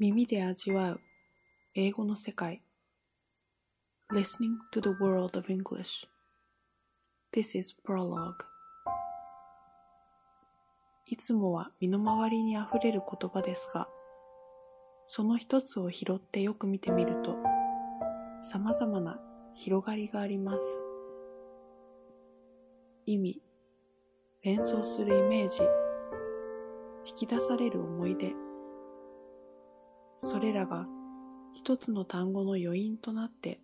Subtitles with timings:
[0.00, 1.00] 耳で味わう。
[1.74, 2.62] 英語の世界。
[4.10, 6.08] Listening to the world of English.
[7.34, 8.32] This is Prologue.
[11.04, 13.88] いつもは身の回りにあふれる言葉ですが
[15.04, 17.36] その一つを拾ってよく見てみると
[18.42, 19.20] 様々な
[19.54, 20.64] 広がりがあります。
[23.04, 23.42] 意味
[24.44, 25.60] 連想するイメージ
[27.04, 28.49] 引き出される思い出。
[30.22, 30.86] それらが
[31.54, 33.58] 一つの単語の余韻となって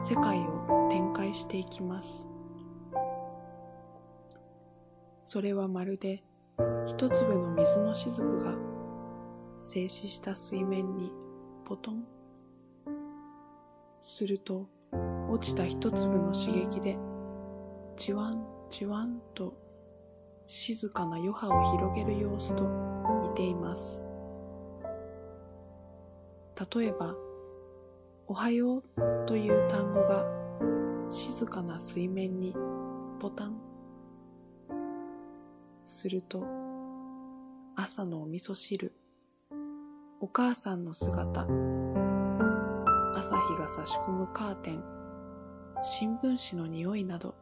[0.00, 2.26] 世界を展開していきます。
[5.22, 6.22] それはまるで
[6.86, 8.54] 一粒の水の雫が
[9.58, 11.12] 静止した水面に
[11.66, 12.04] ポトン。
[14.00, 14.70] すると
[15.28, 16.96] 落ちた一粒の刺激で
[17.94, 19.54] じわんじわんと
[20.46, 22.64] 静かな余波を広げる様子と
[23.28, 24.07] 似ています。
[26.58, 27.14] 例えば、
[28.26, 28.82] おはよう
[29.26, 30.26] という単語が
[31.08, 32.52] 静かな水面に
[33.20, 33.60] ボタン。
[35.84, 36.44] すると
[37.76, 38.92] 朝のお味噌汁。
[40.20, 41.42] お母さんの姿。
[43.14, 44.82] 朝日が差し込むカーテン。
[45.84, 47.36] 新聞紙の匂いなど。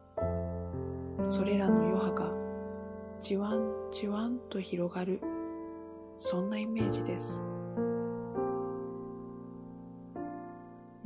[1.25, 2.31] それらの余波が
[3.19, 5.21] じわんじわんと広がる。
[6.19, 7.46] そんなイメージです。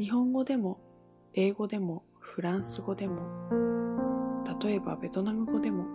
[0.02, 0.80] 日本語でも
[1.36, 3.22] 英語でもフランス語でも
[4.60, 5.86] 例えばベトナム語でも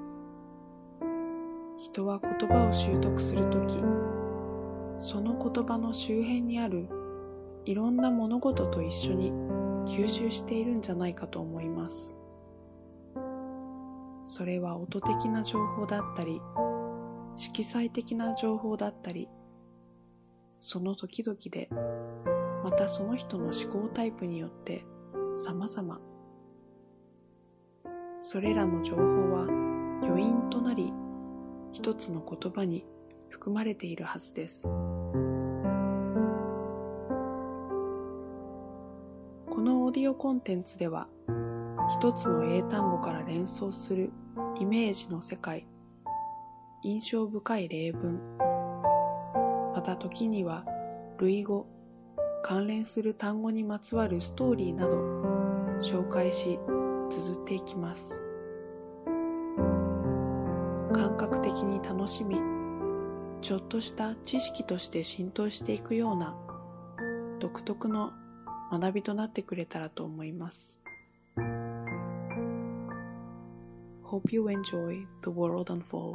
[1.76, 3.74] 人は言葉を習得するとき
[4.96, 6.88] その言葉の周辺にある
[7.64, 9.32] いろんな物事と一緒に
[9.88, 12.16] 吸収しているんじゃないかと思います。
[14.24, 16.40] それは音的な情報だったり
[17.34, 19.28] 色彩的な情報だったり
[20.60, 21.68] その時々で
[22.66, 24.84] またその人の思考タイプによって
[25.34, 26.00] 様々。
[28.20, 29.46] それらの情報は
[30.02, 30.92] 余韻となり
[31.70, 32.84] 一つの言葉に
[33.28, 34.68] 含まれているはずです。
[34.68, 34.72] こ
[39.60, 41.06] のオーディオコンテンツでは
[41.88, 44.10] 一つの英単語から連想する
[44.58, 45.68] イメージの世界
[46.82, 48.20] 印象深い例文
[49.72, 50.64] また時には
[51.18, 51.68] 類語
[52.48, 54.94] 関連する単語にまつわるストーリーなど
[55.80, 56.60] 紹介し
[57.10, 58.22] 綴っていきます。
[60.94, 62.36] 感覚的に楽しみ
[63.42, 66.36] ちょっとした知識として浸透していくような
[67.40, 68.12] 独特の
[68.70, 70.80] 学びとなってくれたらと思います。
[74.04, 76.14] Hope you enjoy the world unfold.